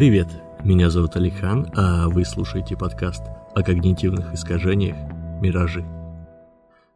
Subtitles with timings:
[0.00, 0.28] Привет,
[0.64, 3.20] меня зовут Алихан, а вы слушаете подкаст
[3.54, 4.96] о когнитивных искажениях
[5.42, 5.84] «Миражи».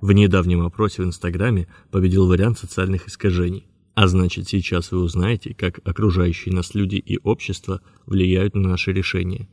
[0.00, 5.80] В недавнем опросе в Инстаграме победил вариант социальных искажений, а значит сейчас вы узнаете, как
[5.84, 9.48] окружающие нас люди и общество влияют на наши решения,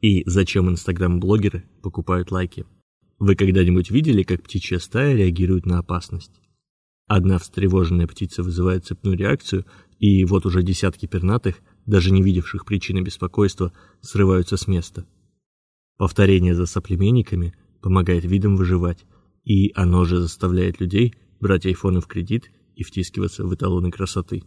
[0.00, 2.66] и зачем инстаграм-блогеры покупают лайки.
[3.18, 6.40] Вы когда-нибудь видели, как птичья стая реагирует на опасность?
[7.08, 9.66] Одна встревоженная птица вызывает цепную реакцию,
[9.98, 15.06] и вот уже десятки пернатых– даже не видевших причины беспокойства, срываются с места.
[15.96, 19.04] Повторение за соплеменниками помогает видам выживать,
[19.44, 24.44] и оно же заставляет людей брать айфоны в кредит и втискиваться в эталоны красоты.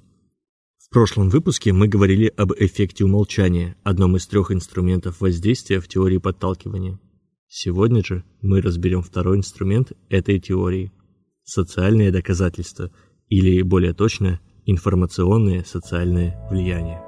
[0.77, 6.19] В прошлом выпуске мы говорили об эффекте умолчания, одном из трех инструментов воздействия в теории
[6.19, 6.99] подталкивания.
[7.47, 10.91] Сегодня же мы разберем второй инструмент этой теории–
[11.43, 12.91] социальное доказательство,
[13.29, 17.01] или, более точно, информационное социальное влияние.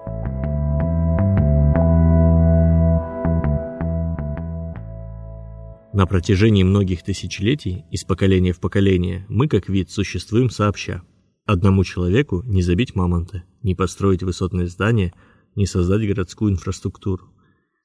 [5.94, 11.02] На протяжении многих тысячелетий, из поколения в поколение, мы как вид существуем сообща.
[11.45, 15.14] Одному человеку не забить мамонта, не построить высотные здания,
[15.55, 17.33] не создать городскую инфраструктуру.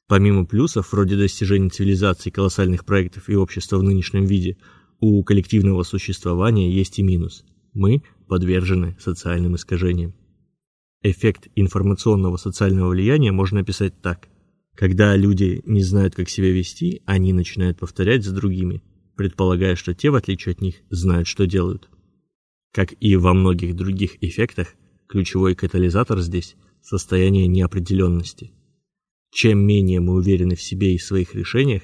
[0.08, 4.58] Помимо плюсов, вроде достижения цивилизации, колоссальных проектов и общества в нынешнем виде,
[5.00, 7.44] у коллективного существования есть и минус.
[7.72, 10.14] Мы подвержены социальным искажениям.
[11.02, 14.26] Эффект информационного социального влияния можно описать так.
[14.74, 18.82] Когда люди не знают, как себя вести, они начинают повторять за другими,
[19.16, 21.90] предполагая, что те, в отличие от них, знают, что делают.
[22.72, 24.68] Как и во многих других эффектах,
[25.08, 28.50] ключевой катализатор здесь– состояние неопределенности.
[29.30, 31.82] Чем менее мы уверены в себе и в своих решениях,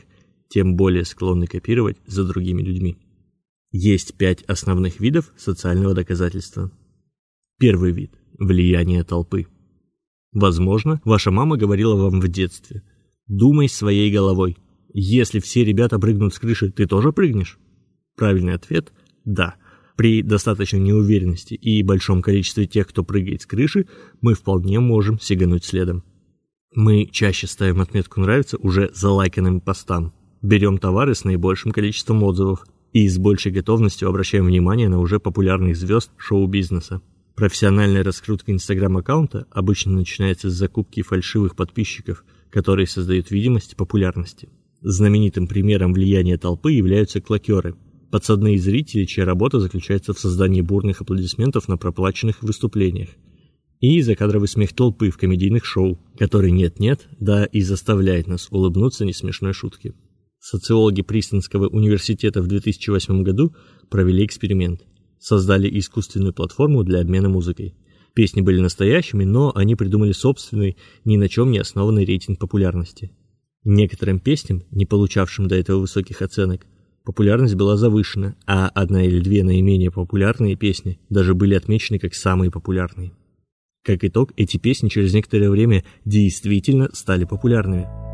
[0.49, 2.97] тем более склонны копировать за другими людьми.
[3.71, 6.71] Есть пять основных видов социального доказательства.
[7.59, 9.47] Первый вид– влияние толпы.
[10.33, 12.83] Возможно, ваша мама говорила вам в детстве
[13.27, 14.57] «Думай своей головой.
[14.95, 17.59] Если все ребята прыгнут с крыши, ты тоже прыгнешь?»
[18.17, 18.93] Правильный ответ–
[19.25, 19.57] да.
[19.97, 23.87] При достаточной неуверенности и большом количестве тех, кто прыгает с крыши,
[24.23, 26.05] мы вполне можем сигануть следом.
[26.75, 30.15] Мы чаще ставим отметку «нравится» уже за лайканным постам.
[30.41, 35.77] Берем товары с наибольшим количеством отзывов и с большей готовностью обращаем внимание на уже популярных
[35.77, 37.01] звезд шоу-бизнеса.
[37.35, 44.49] Профессиональная раскрутка Инстаграм-аккаунта обычно начинается с закупки фальшивых подписчиков, которые создают видимость популярности.
[44.81, 47.75] Знаменитым примером влияния толпы являются клокеры–
[48.11, 53.11] подсадные зрители, чья работа заключается в создании бурных аплодисментов на проплаченных выступлениях,
[53.81, 59.53] и закадровый смех толпы в комедийных шоу, который нет-нет, да и заставляет нас улыбнуться несмешной
[59.53, 59.95] шутке.
[60.51, 63.55] Социологи Пристинского университета в 2008 году
[63.91, 64.81] провели эксперимент–
[65.19, 67.75] создали искусственную платформу для обмена музыкой.
[68.15, 73.11] Песни были настоящими, но они придумали собственный, ни на чем не основанный рейтинг популярности.
[73.65, 76.67] Некоторым песням, не получавшим до этого высоких оценок,
[77.05, 82.51] популярность была завышена, а одна или две наименее популярные песни даже были отмечены как самые
[82.51, 83.13] популярные.
[83.85, 88.08] Как итог, эти песни через некоторое время действительно стали популярными.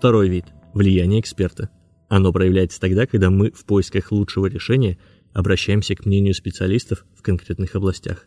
[0.00, 1.68] Второй вид– влияние эксперта.
[2.08, 4.96] Оно проявляется тогда, когда мы в поисках лучшего решения
[5.34, 8.24] обращаемся к мнению специалистов в конкретных областях.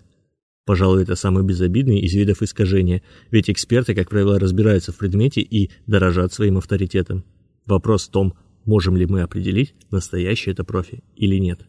[0.67, 3.01] Пожалуй, это самый безобидный из видов искажения,
[3.31, 7.25] ведь эксперты, как правило, разбираются в предмете и дорожат своим авторитетом.
[7.65, 8.35] Вопрос в том,
[8.65, 11.61] можем ли мы определить, настоящий это профи или нет.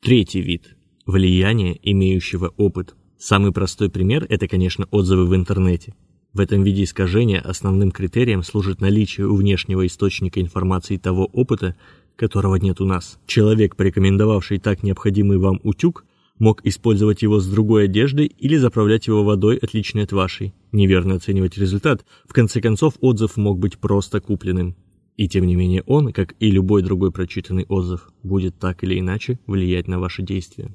[0.00, 2.94] Третий вид– влияние имеющего опыт.
[3.18, 5.96] Самый простой пример– это, конечно, отзывы в интернете.
[6.32, 11.74] В этом виде искажения основным критерием служит наличие у внешнего источника информации того опыта,
[12.14, 13.18] которого нет у нас.
[13.26, 16.04] Человек, порекомендовавший так необходимый вам утюг,
[16.38, 20.54] мог использовать его с другой одеждой или заправлять его водой, отличной от вашей.
[20.70, 22.04] Неверно оценивать результат.
[22.28, 24.76] В конце концов, отзыв мог быть просто купленным.
[25.16, 29.38] И тем не менее он, как и любой другой прочитанный отзыв, будет так или иначе
[29.46, 30.70] влиять на ваши действия.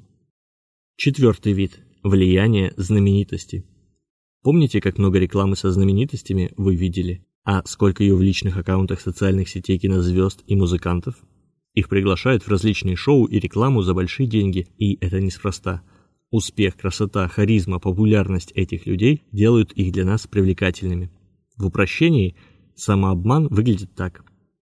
[0.96, 3.64] Четвертый вид– влияние знаменитости.
[4.46, 7.26] Помните, как много рекламы со знаменитостями вы видели?
[7.44, 11.16] А сколько ее в личных аккаунтах социальных сетей кинозвезд и музыкантов?
[11.74, 15.82] Их приглашают в различные шоу и рекламу за большие деньги, и это неспроста.
[16.30, 21.10] Успех, красота, харизма, популярность этих людей делают их для нас привлекательными.
[21.56, 22.36] В упрощении
[22.76, 24.24] самообман выглядит так.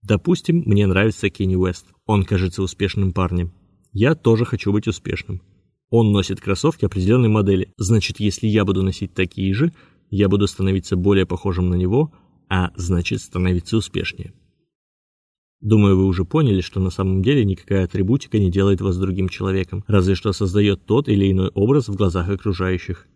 [0.01, 1.89] Допустим, мне нравится Кенни Уэст.
[2.07, 3.53] Он кажется успешным парнем.
[3.93, 5.43] Я тоже хочу быть успешным.
[5.91, 7.73] Он носит кроссовки определенной модели.
[7.79, 9.73] Значит, если я буду носить такие же,
[10.11, 12.13] я буду становиться более похожим на него,
[12.49, 14.33] а значит становиться успешнее.
[15.61, 19.85] Думаю, вы уже поняли, что на самом деле никакая атрибутика не делает вас другим человеком,
[19.89, 23.07] разве что создает тот или иной образ в глазах окружающих.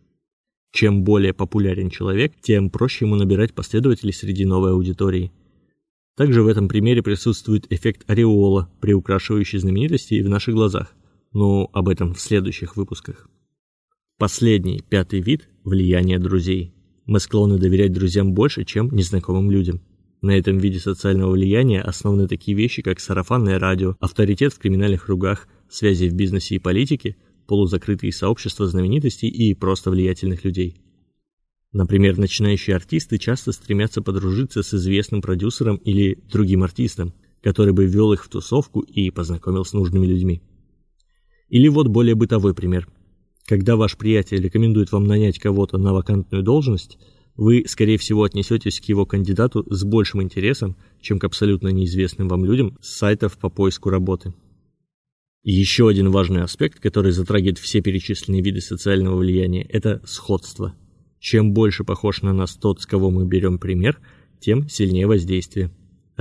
[0.72, 5.30] Чем более популярен человек, тем проще ему набирать последователей среди новой аудитории.
[6.16, 10.94] Также в этом примере присутствует эффект ореола, приукрашивающий знаменитости в наших глазах.
[11.32, 13.28] Но об этом в следующих выпусках.
[14.18, 16.74] Последний, пятый вид– влияние друзей.
[17.06, 19.80] Мы склонны доверять друзьям больше, чем незнакомым людям.
[20.20, 25.48] На этом виде социального влияния основаны такие вещи, как сарафанное радио, авторитет в криминальных кругах,
[25.68, 27.16] связи в бизнесе и политике,
[27.48, 30.80] полузакрытые сообщества знаменитостей и просто влиятельных людей.
[31.72, 38.12] Например, начинающие артисты часто стремятся подружиться с известным продюсером или другим артистом, который бы ввел
[38.12, 40.42] их в тусовку и познакомил с нужными людьми.
[41.52, 42.88] Или вот более бытовой пример.
[43.46, 46.98] Когда ваш приятель рекомендует вам нанять кого-то на вакантную должность–
[47.36, 52.44] вы, скорее всего, отнесетесь к его кандидату с большим интересом, чем к абсолютно неизвестным вам
[52.44, 54.34] людям с сайтов по поиску работы.
[55.42, 60.74] Еще один важный аспект, который затрагивает все перечисленные виды социального влияния, это сходство.
[61.18, 63.98] Чем больше похож на нас тот, с кого мы берем пример,
[64.40, 65.70] тем сильнее воздействие.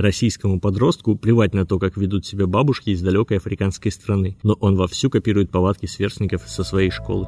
[0.01, 4.75] Российскому подростку плевать на то, как ведут себя бабушки из далекой африканской страны, но он
[4.75, 7.27] вовсю копирует повадки сверстников со своей школы.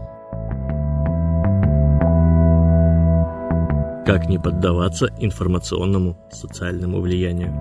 [4.06, 7.54] Как не поддаваться информационному социальному влиянию?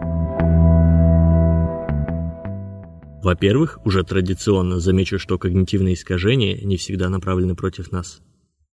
[3.22, 8.20] Во-первых, уже традиционно замечу, что когнитивные искажения не всегда направлены против нас.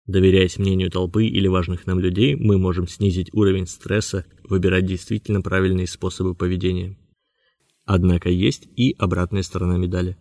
[0.05, 5.87] Доверяясь мнению толпы или важных нам людей, мы можем снизить уровень стресса, выбирать действительно правильные
[5.87, 6.97] способы поведения.
[7.85, 10.17] Однако есть и обратная сторона медали.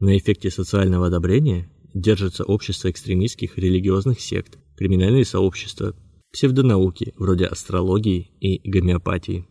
[0.00, 5.94] На эффекте социального одобрения держится общество экстремистских религиозных сект, криминальные сообщества,
[6.32, 9.46] псевдонауки вроде астрологии и гомеопатии.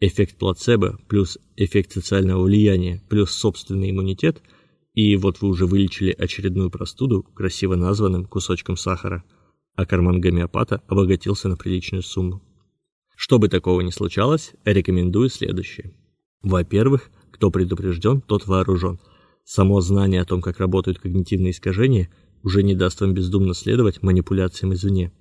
[0.00, 4.42] Эффект плацебо плюс эффект социального влияния плюс собственный иммунитет,
[4.96, 9.22] и вот вы уже вылечили очередную простуду красиво названным кусочком сахара,
[9.74, 12.42] а карман гомеопата обогатился на приличную сумму.
[13.14, 15.94] Чтобы такого не случалось, рекомендую следующее.
[16.42, 18.98] Во-первых, кто предупрежден, тот вооружен.
[19.44, 22.08] Само знание о том, как работают когнитивные искажения,
[22.42, 25.12] уже не даст вам бездумно следовать манипуляциям извне.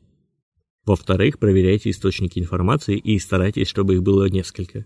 [0.86, 4.86] Во-вторых, проверяйте источники информации и старайтесь, чтобы их было несколько.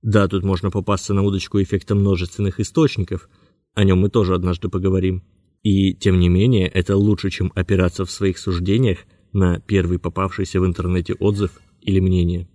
[0.00, 3.28] Да, тут можно попасться на удочку эффекта множественных источников,
[3.74, 5.22] о нем мы тоже однажды поговорим.
[5.62, 8.98] И, тем не менее, это лучше, чем опираться в своих суждениях
[9.32, 12.48] на первый попавшийся в интернете отзыв или мнение.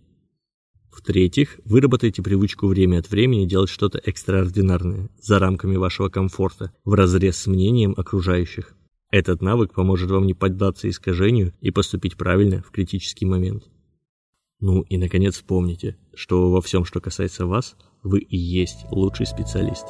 [0.91, 7.37] В-третьих, выработайте привычку время от времени делать что-то экстраординарное, за рамками вашего комфорта, в разрез
[7.37, 8.75] с мнением окружающих.
[9.11, 13.63] Этот навык поможет вам не поддаться искажению и поступить правильно в критический момент.
[14.59, 19.85] Ну и, наконец, помните, что во всем, что касается вас, вы и есть лучший специалист.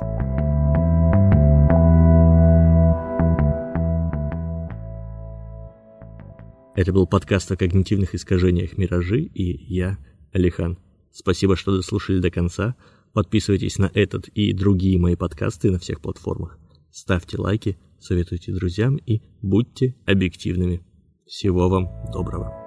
[6.77, 9.97] Это был подкаст о когнитивных искажениях «Миражи» и я,
[10.31, 10.77] Алихан.
[11.11, 12.75] Спасибо, что дослушали до конца.
[13.13, 16.59] Подписывайтесь на этот и другие мои подкасты на всех платформах.
[16.91, 20.83] Ставьте лайки– советуйте друзьям и будьте объективными.
[21.25, 22.66] Всего вам доброго.